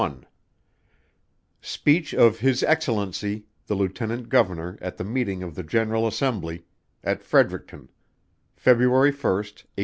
[0.01, 0.25] 1
[1.61, 6.65] _Speech of His Excellency the Lieutenant Governor at the meeting of the General Assembly,
[7.03, 7.87] at Fredericton,
[8.55, 9.65] February 1, 1825.